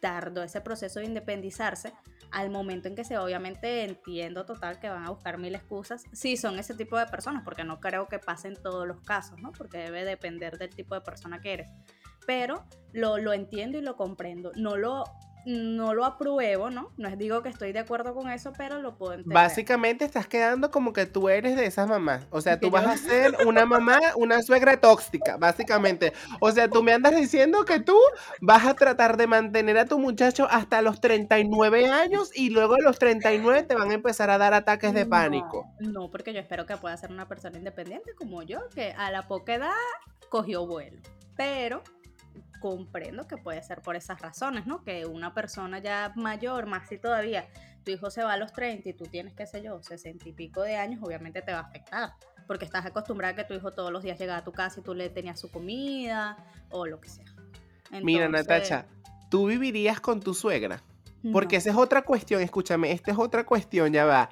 [0.00, 1.92] tardó ese proceso de independizarse
[2.30, 6.36] al momento en que se obviamente entiendo total que van a buscar mil excusas si
[6.36, 9.52] son ese tipo de personas, porque no creo que pasen todos los casos, ¿no?
[9.52, 11.70] Porque debe depender del tipo de persona que eres.
[12.26, 14.52] Pero lo, lo entiendo y lo comprendo.
[14.54, 15.04] No lo
[15.48, 16.92] no lo apruebo, ¿no?
[16.98, 19.34] No es digo que estoy de acuerdo con eso, pero lo puedo entender.
[19.34, 22.26] Básicamente estás quedando como que tú eres de esas mamás.
[22.28, 26.12] O sea, tú vas a ser una mamá, una suegra tóxica, básicamente.
[26.40, 27.96] O sea, tú me andas diciendo que tú
[28.42, 32.82] vas a tratar de mantener a tu muchacho hasta los 39 años y luego a
[32.82, 35.66] los 39 te van a empezar a dar ataques de pánico.
[35.80, 39.26] No, porque yo espero que pueda ser una persona independiente como yo, que a la
[39.26, 39.72] poca edad
[40.28, 41.00] cogió vuelo.
[41.36, 41.82] Pero
[42.60, 44.82] comprendo que puede ser por esas razones, ¿no?
[44.84, 47.48] Que una persona ya mayor, más si todavía,
[47.84, 50.32] tu hijo se va a los 30 y tú tienes, qué sé yo, 60 y
[50.32, 52.12] pico de años, obviamente te va a afectar,
[52.46, 54.82] porque estás acostumbrada a que tu hijo todos los días llegaba a tu casa y
[54.82, 56.36] tú le tenías su comida
[56.70, 57.24] o lo que sea.
[58.02, 58.86] Mira, Natacha,
[59.30, 60.82] ¿tú vivirías con tu suegra?
[61.32, 64.30] Porque esa es otra cuestión, escúchame, esta es otra cuestión, ya va.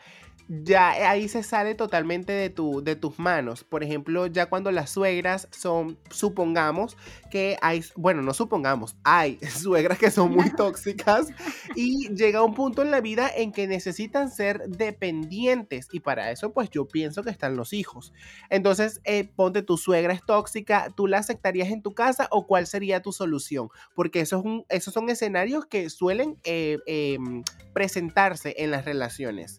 [0.49, 3.65] Ya ahí se sale totalmente de, tu, de tus manos.
[3.65, 6.97] Por ejemplo, ya cuando las suegras son, supongamos
[7.31, 11.29] que hay, bueno, no supongamos, hay suegras que son muy tóxicas
[11.75, 16.53] y llega un punto en la vida en que necesitan ser dependientes y para eso
[16.53, 18.13] pues yo pienso que están los hijos.
[18.49, 22.67] Entonces, eh, ponte tu suegra es tóxica, ¿tú la aceptarías en tu casa o cuál
[22.67, 23.69] sería tu solución?
[23.95, 29.59] Porque eso es un, esos son escenarios que suelen eh, em, presentarse en las relaciones.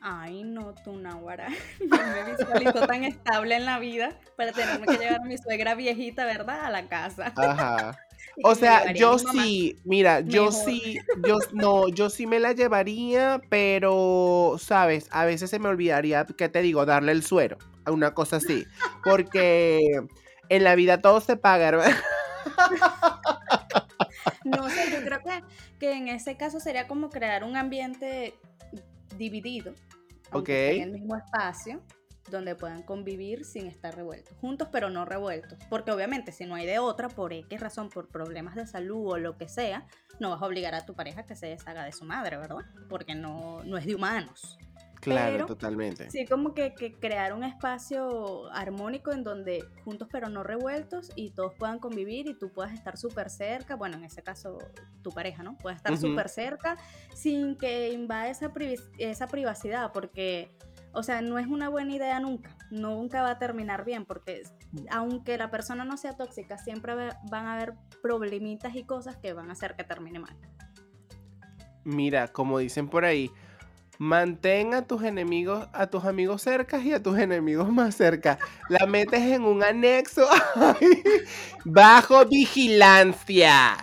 [0.00, 1.48] Ay, no, tú, Nahuara.
[1.80, 5.74] No me visualizo tan estable en la vida para tenerme que llevar a mi suegra
[5.74, 6.64] viejita, ¿verdad?
[6.64, 7.32] A la casa.
[7.36, 7.98] Ajá.
[8.44, 14.56] O sea, yo sí, mira, yo sí, yo no, yo sí me la llevaría, pero,
[14.58, 16.84] sabes, a veces se me olvidaría, ¿qué te digo?
[16.84, 18.66] Darle el suero, una cosa así,
[19.02, 20.02] porque
[20.50, 21.96] en la vida todo se paga, ¿verdad?
[24.44, 25.42] No sé, yo creo que,
[25.80, 28.38] que en ese caso sería como crear un ambiente
[29.16, 29.74] dividido,
[30.32, 31.82] en el mismo espacio,
[32.30, 36.66] donde puedan convivir sin estar revueltos, juntos pero no revueltos, porque obviamente si no hay
[36.66, 39.86] de otra, por X razón, por problemas de salud o lo que sea,
[40.18, 42.64] no vas a obligar a tu pareja que se deshaga de su madre, ¿verdad?
[42.88, 44.58] Porque no, no es de humanos.
[45.00, 46.10] Claro, totalmente.
[46.10, 51.54] Sí, como que, crear un espacio armónico en donde juntos pero no revueltos y todos
[51.54, 54.58] puedan convivir y tú puedas estar súper cerca, bueno, en ese caso
[55.02, 55.56] tu pareja, ¿no?
[55.58, 56.76] Puedes estar súper cerca
[57.14, 58.52] sin que invada esa,
[58.98, 60.50] esa privacidad, porque,
[60.92, 64.42] o sea, no es una buena idea nunca, nunca va a terminar bien, porque
[64.90, 69.50] aunque la persona no sea tóxica, siempre van a haber problemitas y cosas que van
[69.50, 70.36] a hacer que termine mal.
[71.84, 73.30] Mira, como dicen por ahí,
[73.98, 78.38] Mantén a tus enemigos, a tus amigos cerca y a tus enemigos más cerca.
[78.68, 80.26] La metes en un anexo
[81.64, 83.76] bajo vigilancia.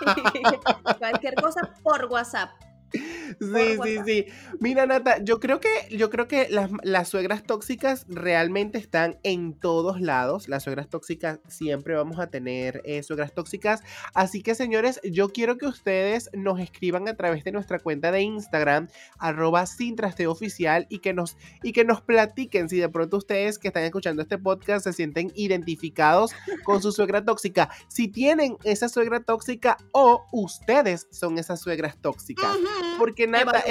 [0.98, 2.50] Cualquier cosa por WhatsApp.
[2.92, 4.26] Sí, sí, sí.
[4.60, 10.00] Mira, Nata, yo creo que, yo creo que las, suegras tóxicas realmente están en todos
[10.00, 10.48] lados.
[10.48, 13.82] Las suegras tóxicas siempre vamos a tener eh, suegras tóxicas.
[14.14, 18.22] Así que, señores, yo quiero que ustedes nos escriban a través de nuestra cuenta de
[18.22, 23.18] Instagram, arroba sin trasteo oficial, y que nos, y que nos platiquen si de pronto
[23.18, 26.32] ustedes que están escuchando este podcast se sienten identificados
[26.64, 27.70] con su suegra tóxica.
[27.88, 32.56] Si tienen esa suegra tóxica o ustedes son esas suegras tóxicas.
[32.98, 33.62] Porque nada.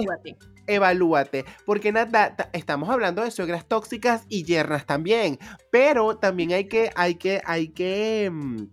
[0.67, 1.46] Evalúate.
[1.65, 5.39] Porque nada, estamos hablando de suegras tóxicas y yernas también.
[5.72, 8.30] Pero también hay que, hay que, hay que.
[8.32, 8.65] Mm,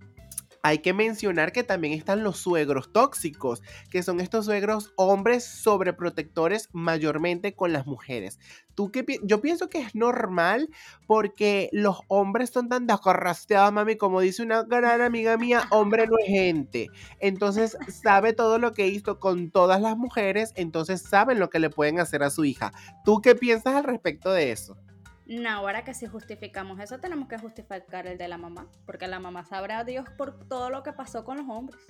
[0.65, 6.71] hay que mencionar que también están los suegros tóxicos, que son estos suegros hombres sobreprotectores
[6.73, 8.39] mayormente con las mujeres.
[8.75, 10.71] ¿Tú qué Yo pienso que es normal
[11.07, 16.17] porque los hombres son tan descorrasteados, mami, como dice una gran amiga mía, hombre no
[16.19, 16.89] es gente.
[17.21, 21.69] Entonces sabe todo lo que hizo con todas las mujeres, entonces saben lo que le
[21.69, 22.73] pueden hacer a su hija.
[23.05, 24.79] ¿Tú qué piensas al respecto de eso?
[25.27, 29.21] No, ahora que si justificamos eso, tenemos que justificar el de la mamá, porque la
[29.21, 31.81] mamá sabrá a Dios por todo lo que pasó con los hombres.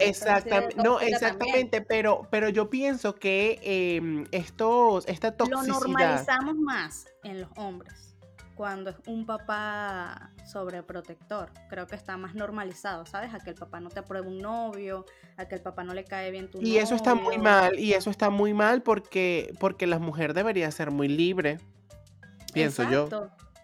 [0.00, 5.66] exactamente, no, exactamente, pero, pero yo pienso que eh, esto, esta toxicidad...
[5.66, 8.16] Lo normalizamos más en los hombres
[8.56, 11.52] cuando es un papá sobreprotector.
[11.68, 13.32] Creo que está más normalizado, ¿sabes?
[13.32, 16.02] A que el papá no te apruebe un novio, a que el papá no le
[16.02, 19.86] cae bien tu Y eso está muy mal, y eso está muy mal porque, porque
[19.86, 21.60] la mujer debería ser muy libre
[22.52, 23.08] pienso yo.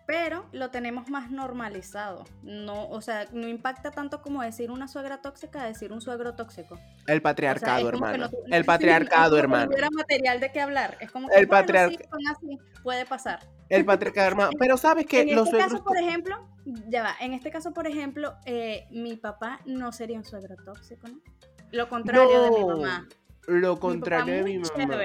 [0.06, 2.24] Pero lo tenemos más normalizado.
[2.42, 6.78] No, o sea, no impacta tanto como decir una suegra tóxica decir un suegro tóxico.
[7.06, 8.28] El patriarcado, hermano.
[8.50, 9.72] el patriarcado, hermano.
[9.74, 10.98] No material de qué hablar.
[11.00, 12.20] Es como que el patriarcado.
[12.82, 13.48] puede pasar.
[13.70, 14.50] El patriarcado, hermano.
[14.58, 16.48] Pero sabes que en este caso, por ejemplo,
[16.88, 17.16] ya va.
[17.20, 21.20] En este caso, por ejemplo, eh, mi papá no sería un suegro tóxico, ¿no?
[21.70, 23.08] Lo contrario de mi mamá.
[23.46, 24.96] Lo contrario de mi mamá.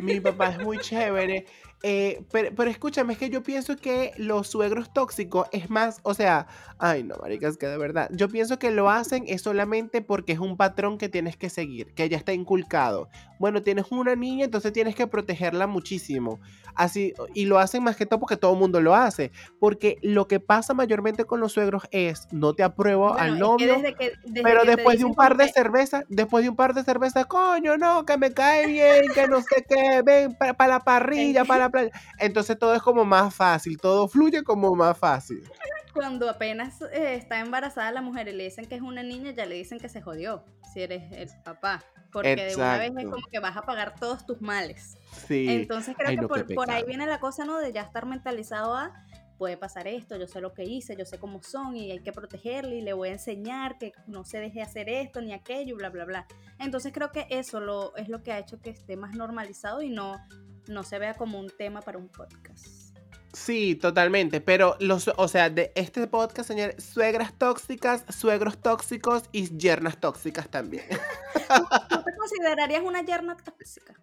[0.00, 1.46] Mi papá es muy chévere.
[1.84, 6.46] Eh, pero, escúchame, es que yo pienso que los suegros tóxicos es más, o sea,
[6.78, 10.38] ay no, maricas, que de verdad, yo pienso que lo hacen es solamente porque es
[10.38, 13.08] un patrón que tienes que seguir, que ya está inculcado.
[13.40, 16.38] Bueno, tienes una niña, entonces tienes que protegerla muchísimo.
[16.76, 19.32] Así, y lo hacen más que todo porque todo el mundo lo hace.
[19.58, 23.82] Porque lo que pasa mayormente con los suegros es, no te apruebo al novio,
[24.44, 28.06] pero después de un par de cervezas, después de un par de cervezas, coño, no,
[28.06, 31.71] que me cae bien, que no sé qué, ven para la parrilla, para la
[32.18, 35.42] entonces todo es como más fácil, todo fluye como más fácil.
[35.92, 39.44] Cuando apenas eh, está embarazada la mujer y le dicen que es una niña, ya
[39.44, 41.82] le dicen que se jodió, si eres el papá.
[42.10, 44.96] Porque de una vez es como que vas a pagar todos tus males.
[45.26, 45.46] Sí.
[45.48, 47.58] Entonces creo que por, por ahí viene la cosa, ¿no?
[47.58, 48.92] De ya estar mentalizado a
[49.42, 52.12] puede pasar esto, yo sé lo que hice, yo sé cómo son y hay que
[52.12, 55.90] protegerle y le voy a enseñar que no se deje hacer esto ni aquello, bla,
[55.90, 56.26] bla, bla.
[56.60, 59.90] Entonces creo que eso lo, es lo que ha hecho que esté más normalizado y
[59.90, 60.16] no,
[60.68, 62.92] no se vea como un tema para un podcast.
[63.32, 64.40] Sí, totalmente.
[64.40, 70.48] Pero los, o sea, de este podcast, señor, suegras tóxicas, suegros tóxicos y yernas tóxicas
[70.48, 70.84] también.
[71.88, 73.94] ¿Tú te considerarías una yerna tóxica?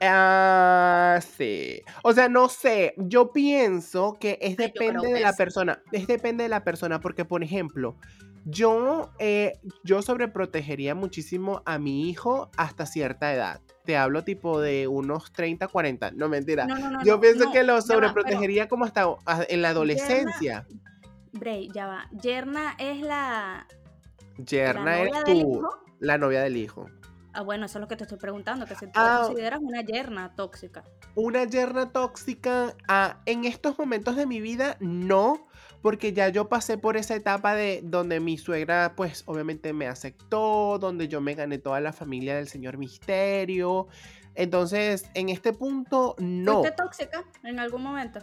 [0.00, 1.82] Ah, sí.
[2.02, 2.94] O sea, no sé.
[2.96, 5.82] Yo pienso que es depende de la persona.
[5.92, 7.00] Es depende de la persona.
[7.00, 7.96] Porque, por ejemplo,
[8.44, 13.60] yo, eh, yo sobreprotegería muchísimo a mi hijo hasta cierta edad.
[13.84, 16.10] Te hablo tipo de unos 30, 40.
[16.12, 16.66] No, mentira.
[17.04, 19.06] yo pienso que lo sobreprotegería como hasta
[19.48, 20.66] en la adolescencia.
[21.32, 22.08] Bray, ya va.
[22.12, 23.66] Yerna es la.
[24.38, 25.66] Yerna es tú,
[25.98, 26.86] la novia del hijo.
[27.34, 29.82] Ah, bueno, eso es lo que te estoy preguntando, que si tú ah, consideras una
[29.82, 30.84] yerna tóxica.
[31.16, 35.48] Una yerna tóxica, ah, en estos momentos de mi vida, no,
[35.84, 40.78] porque ya yo pasé por esa etapa de donde mi suegra, pues obviamente me aceptó,
[40.78, 43.88] donde yo me gané toda la familia del señor Misterio.
[44.34, 46.60] Entonces, en este punto, no.
[46.60, 48.20] ¿Fuiste tóxica en algún momento?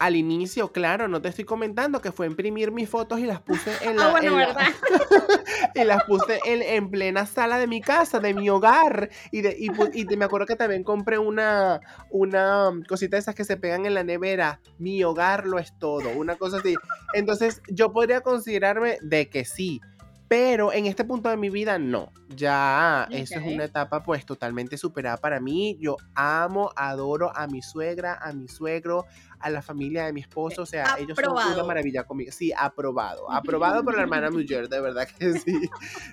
[0.00, 3.70] Al inicio, claro, no te estoy comentando que fue imprimir mis fotos y las puse
[3.82, 4.10] en ah, la.
[4.10, 4.66] bueno, ¿verdad?
[5.74, 9.10] y las puse en, plena sala de mi casa, de mi hogar.
[9.30, 13.58] Y, de, y, me acuerdo que también compré una, una cosita de esas que se
[13.58, 14.60] pegan en la nevera.
[14.78, 16.74] Mi hogar lo es todo, una cosa así.
[17.12, 19.82] Entonces, yo podría considerarme de que sí.
[20.30, 22.12] Pero en este punto de mi vida no.
[22.28, 25.76] Ya eso es una etapa pues totalmente superada para mí.
[25.80, 29.06] Yo amo, adoro a mi suegra, a mi suegro,
[29.40, 30.62] a la familia de mi esposo.
[30.62, 32.30] O sea, ellos son una maravilla conmigo.
[32.30, 33.28] Sí, aprobado.
[33.28, 35.68] Aprobado por la hermana mujer, de verdad que sí.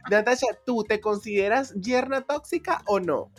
[0.10, 3.32] Natasha, ¿tú te consideras yerna tóxica o no?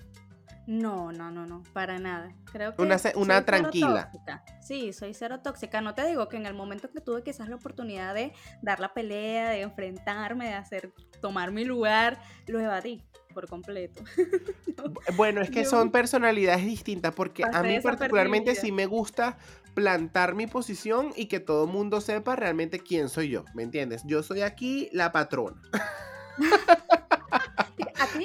[0.69, 2.31] No, no, no, no, para nada.
[2.53, 4.13] Creo que una, una tranquila.
[4.61, 5.81] Sí, soy cero tóxica.
[5.81, 8.93] No te digo que en el momento que tuve quizás la oportunidad de dar la
[8.93, 13.03] pelea, de enfrentarme, de hacer, tomar mi lugar, lo evadí
[13.33, 14.05] por completo.
[15.17, 19.39] bueno, es que son personalidades distintas porque a mí particularmente sí me gusta
[19.73, 24.03] plantar mi posición y que todo el mundo sepa realmente quién soy yo, ¿me entiendes?
[24.05, 25.63] Yo soy aquí la patrona.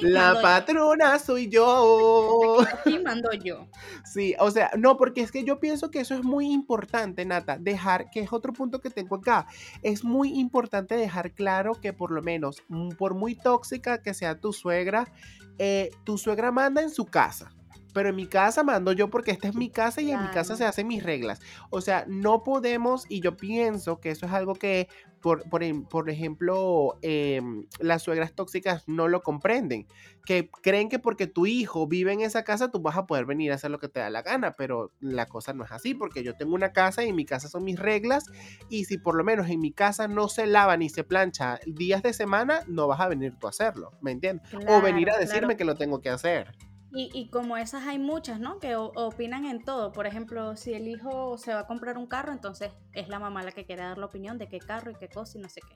[0.02, 2.58] La patrona soy yo.
[2.60, 3.68] Aquí mando yo.
[4.04, 7.58] Sí, o sea, no, porque es que yo pienso que eso es muy importante, Nata,
[7.58, 9.46] dejar, que es otro punto que tengo acá,
[9.82, 14.40] es muy importante dejar claro que por lo menos, mm, por muy tóxica que sea
[14.40, 15.12] tu suegra,
[15.58, 17.52] eh, tu suegra manda en su casa
[17.94, 20.56] pero en mi casa mando yo porque esta es mi casa y en mi casa
[20.56, 21.40] se hacen mis reglas.
[21.70, 24.88] O sea, no podemos, y yo pienso que eso es algo que,
[25.20, 29.86] por, por, em, ejemplo, em, las suegras tóxicas no lo comprenden,
[30.26, 33.52] que creen que porque tu hijo vive en esa casa tú vas a poder venir
[33.52, 36.24] a hacer lo que te da la gana, pero la cosa no es así, porque
[36.24, 38.24] yo tengo una casa y en mi casa son mis reglas,
[38.68, 42.02] y si por lo menos en mi casa no se lava ni se plancha días
[42.02, 44.52] de semana, no vas a venir tú a hacerlo, ¿me entiendes?
[44.68, 46.54] o venir a decirme que lo tengo que hacer.
[46.96, 48.60] Y, como esas hay muchas, ¿no?
[48.60, 49.90] Que opinan en todo.
[49.90, 53.42] Por ejemplo, si el hijo se va a comprar un carro, entonces es la mamá
[53.42, 55.60] la que quiere dar la opinión de qué carro y qué cosa y no sé
[55.60, 55.74] qué.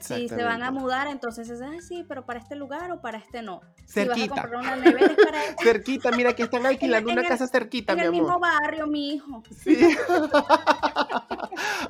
[0.00, 3.42] Si se van a mudar, entonces es así, pero para este lugar o para este
[3.42, 3.60] no.
[3.86, 4.14] Cerquita.
[4.14, 7.94] Si vas a comprar una nevera para Cerquita, mira que están alquilando una casa cerquita,
[7.94, 8.14] mi amor.
[8.14, 9.42] En el mismo barrio, mi hijo.
[9.50, 9.78] Sí.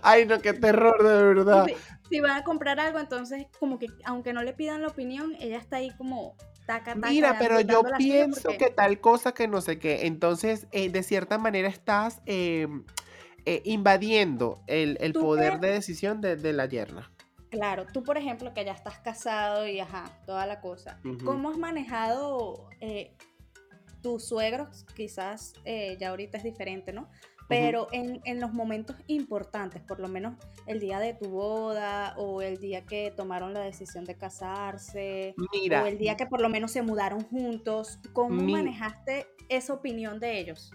[0.03, 1.67] Ay, no, qué terror, de verdad.
[2.09, 5.59] Si, van a comprar algo, entonces como que aunque no le pidan la opinión, ella
[5.59, 6.37] está ahí como
[6.97, 10.07] Mira, pero yo pienso que tal cosa que no sé qué.
[10.07, 12.85] Entonces, eh, de cierta manera estás em,
[13.45, 17.11] eh, invadiendo el, poder de decisión de, la yerna.
[17.51, 20.99] Claro, tú por ejemplo que ya estás casado y ajá, toda la cosa.
[21.25, 23.15] ¿Cómo has manejado eh,
[24.03, 24.87] tus suegros?
[24.95, 25.55] Quizás
[25.99, 27.09] ya ahorita es diferente, ¿no?
[27.53, 30.35] Pero en, los momentos importantes, por lo menos
[30.67, 35.87] el día de tu boda o el día que tomaron la decisión de casarse o
[35.87, 40.73] el día que por lo menos se mudaron juntos, ¿cómo manejaste esa opinión de ellos?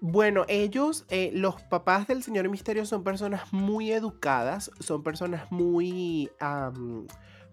[0.00, 6.28] Bueno, ellos, eh, los papás del Señor Misterio son personas muy educadas, son personas muy...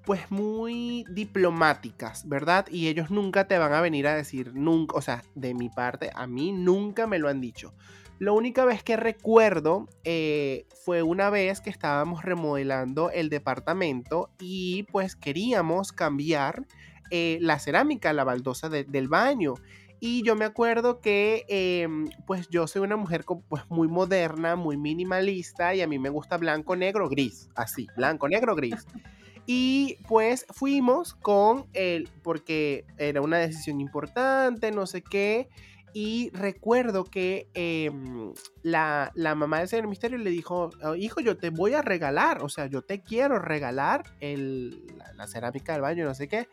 [0.03, 2.65] pues muy diplomáticas, ¿verdad?
[2.71, 6.09] Y ellos nunca te van a venir a decir, nunca, o sea, de mi parte,
[6.15, 7.75] a mí nunca me lo han dicho.
[8.19, 14.83] La única vez que recuerdo eh, fue una vez que estábamos remodelando el departamento y
[14.91, 16.67] pues queríamos cambiar
[17.11, 19.53] eh, la cerámica, la baldosa del baño.
[20.01, 24.75] Y yo me acuerdo que em, pues yo soy una mujer pues muy moderna, muy
[24.75, 27.49] minimalista y a mí me gusta blanco, negro, gris.
[27.55, 28.85] Así, blanco, negro, gris.
[29.51, 35.49] Y pues fuimos con él porque era una decisión importante, no sé qué.
[35.93, 41.49] Y recuerdo que em, la, mamá del señor Misterio le dijo, oh, hijo, yo te
[41.49, 44.85] voy a regalar, o sea, yo te quiero regalar el,
[45.15, 46.47] la, cerámica del baño, no sé qué.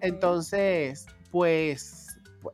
[0.00, 2.02] Entonces, pues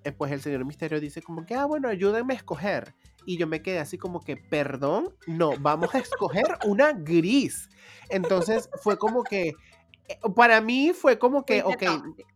[0.05, 2.95] eh, pues el señor misterio dice como que, ah, bueno, ayúdenme a escoger.
[3.27, 7.69] Y yo me quedé así como que, perdón, no, vamos a escoger una gris.
[8.09, 9.55] Entonces fue como que
[10.35, 11.83] para mí fue como que, ok,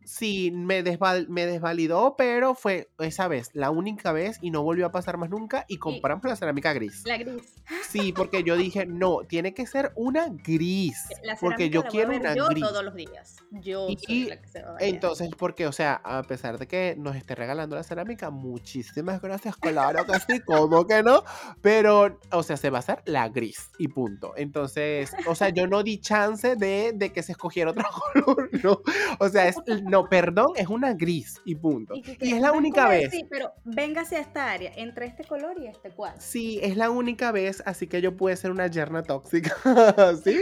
[0.04, 0.82] sí, me,
[1.28, 5.30] me desvalidó, pero fue esa vez, la única vez y no volvió a pasar más
[5.30, 7.02] nunca y compramos la cerámica gris.
[7.06, 7.54] La gris.
[7.88, 11.08] Sí, porque yo dije, no, tiene que ser una gris.
[11.40, 12.64] porque yo quiero una yo gris.
[12.64, 13.36] todos los días.
[13.50, 16.94] Yo y, la que se va a Entonces, porque, o sea, a pesar de que
[16.98, 21.24] nos esté regalando la cerámica, muchísimas gracias, claro que sí, ¿cómo que no?
[21.60, 24.34] Pero, o sea, se va a hacer la gris y punto.
[24.36, 27.84] Entonces, o sea, yo no di chance de, de que se escogiera otro
[28.24, 28.80] color, no.
[29.18, 31.94] O sea, es, no, perdón, es una gris y punto.
[31.94, 33.10] Y, es la única vez.
[33.10, 36.20] Sí, pero véngase a esta área, entre este color y este cuadro.
[36.20, 39.54] Sí, es la única vez, así que yo pude ser una yerna tóxica,
[40.24, 40.40] ¿sí?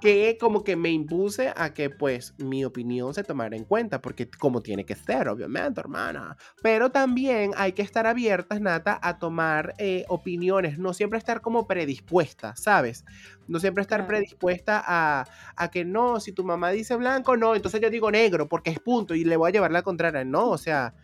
[0.00, 4.28] que como que me impuse a que pues mi opinión se tomara en cuenta, porque
[4.30, 6.36] como tiene que ser, obviamente, hermana.
[6.62, 11.66] Pero también hay que estar abiertas, Nata, a tomar eh, opiniones, no siempre estar como
[11.66, 13.04] predispuesta, ¿sabes?
[13.46, 15.26] No siempre estar predispuesta a,
[15.56, 18.80] a que no, si tu mamá dice blanco, no, entonces yo digo negro, porque es
[18.80, 20.24] punto y le voy a llevar la contraria.
[20.24, 20.94] No, o sea,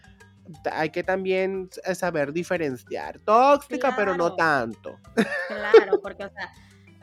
[0.72, 3.18] hay que también saber diferenciar.
[3.20, 4.98] Tóxica, pero no tanto.
[5.48, 6.50] Claro, porque, o sea,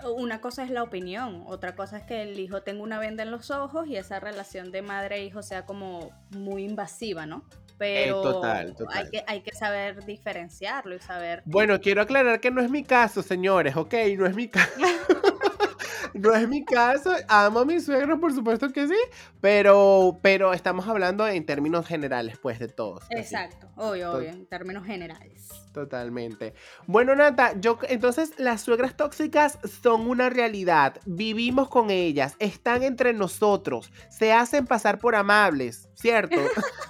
[0.06, 3.32] una cosa es la opinión, otra cosa es que el hijo tenga una venda en
[3.32, 7.44] los ojos y esa relación de madre-hijo sea como muy invasiva, ¿no?
[7.78, 8.98] Pero total, total.
[8.98, 11.44] Hay, que, hay que saber diferenciarlo y saber...
[11.46, 13.94] Bueno, quiero aclarar que no es mi caso, señores, ¿ok?
[14.18, 14.72] No es mi caso.
[16.16, 17.12] no es mi caso.
[17.28, 18.98] Amo a mi suegro, por supuesto que sí,
[19.42, 23.04] pero, pero estamos hablando en términos generales, pues, de todos.
[23.12, 25.50] Exacto, obvio, obvio, en términos generales.
[25.78, 26.56] Totalmente.
[26.88, 31.00] Bueno, Nata, yo entonces las suegras tóxicas son una realidad.
[31.06, 36.38] Vivimos con ellas, están entre nosotros, se hacen pasar por amables, ¿cierto?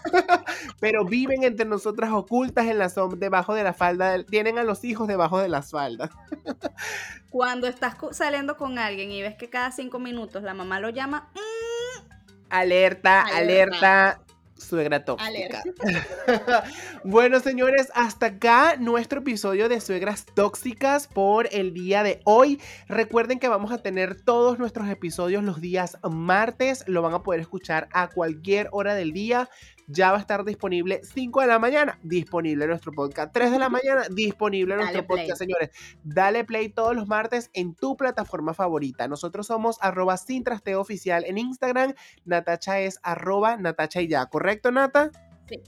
[0.79, 4.85] Pero viven entre nosotras ocultas en la sombra, debajo de la falda, tienen a los
[4.85, 6.09] hijos debajo de las faldas.
[7.29, 11.29] Cuando estás saliendo con alguien y ves que cada cinco minutos la mamá lo llama,
[11.33, 12.09] mm,
[12.49, 14.21] alerta, alerta,
[14.57, 15.63] suegra tóxica.
[17.03, 22.59] bueno, señores, hasta acá nuestro episodio de suegras tóxicas por el día de hoy.
[22.87, 26.83] Recuerden que vamos a tener todos nuestros episodios los días martes.
[26.87, 29.49] Lo van a poder escuchar a cualquier hora del día
[29.87, 33.33] ya va a estar disponible 5 de la mañana, disponible nuestro podcast.
[33.33, 35.71] 3 de la mañana, disponible nuestro podcast, señores.
[36.03, 39.07] Dale play todos los martes en tu plataforma favorita.
[39.07, 41.93] Nosotros somos arroba sin trasteo oficial en Instagram.
[42.25, 45.11] Natacha es arroba Natacha y ya, ¿correcto, Nata?
[45.47, 45.61] Sí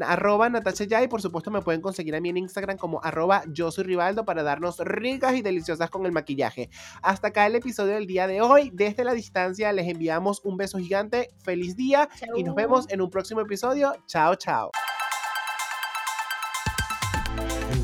[0.00, 3.70] arroba Natacha y por supuesto me pueden conseguir a mí en Instagram como arroba yo
[3.70, 6.70] soy Rivaldo para darnos ricas y deliciosas con el maquillaje.
[7.02, 8.70] Hasta acá el episodio del día de hoy.
[8.72, 13.10] Desde la distancia les enviamos un beso gigante, feliz día y nos vemos en un
[13.10, 13.92] próximo episodio.
[14.06, 14.70] Chao, chao.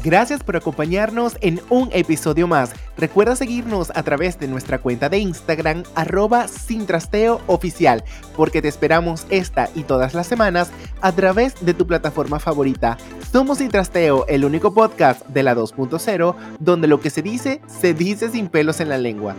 [0.07, 2.71] Gracias por acompañarnos en un episodio más.
[2.97, 8.05] Recuerda seguirnos a través de nuestra cuenta de Instagram arroba sin trasteo oficial,
[8.37, 12.97] porque te esperamos esta y todas las semanas a través de tu plataforma favorita.
[13.33, 17.93] Somos Sin Trasteo, el único podcast de la 2.0 donde lo que se dice se
[17.93, 19.35] dice sin pelos en la lengua.